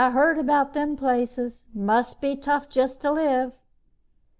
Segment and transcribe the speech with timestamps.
[0.01, 1.67] Heard about them places.
[1.75, 3.53] Must be tough just to live."